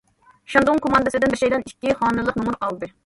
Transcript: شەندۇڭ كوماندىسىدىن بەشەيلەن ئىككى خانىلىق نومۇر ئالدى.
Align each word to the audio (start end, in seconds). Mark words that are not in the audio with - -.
شەندۇڭ 0.53 0.79
كوماندىسىدىن 0.85 1.35
بەشەيلەن 1.35 1.67
ئىككى 1.69 1.95
خانىلىق 2.01 2.41
نومۇر 2.41 2.59
ئالدى. 2.69 2.91